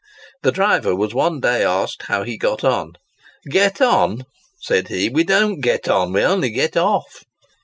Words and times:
The 0.41 0.51
driver 0.51 0.95
was 0.95 1.13
one 1.13 1.41
day 1.41 1.63
asked 1.63 2.05
how 2.07 2.23
he 2.23 2.35
got 2.35 2.63
on? 2.63 2.93
"Get 3.51 3.81
on?" 3.81 4.25
said 4.59 4.87
he, 4.87 5.09
"we 5.09 5.23
don't 5.23 5.61
get 5.61 5.87
on; 5.87 6.11
we 6.11 6.23
only 6.23 6.49
get 6.49 6.75
off!" 6.75 7.23